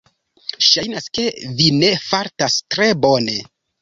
[0.67, 1.25] Ŝajnas, ke
[1.59, 3.37] vi ne fartas tre bone.